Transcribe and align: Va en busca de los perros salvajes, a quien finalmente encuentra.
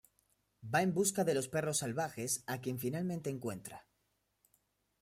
Va 0.75 0.79
en 0.85 0.93
busca 0.95 1.23
de 1.27 1.35
los 1.35 1.47
perros 1.47 1.77
salvajes, 1.77 2.43
a 2.47 2.57
quien 2.59 2.79
finalmente 2.79 3.29
encuentra. 3.29 3.85